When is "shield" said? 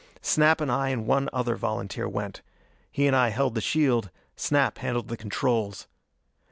3.61-4.09